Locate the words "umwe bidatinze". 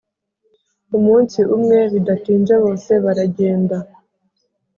1.55-2.53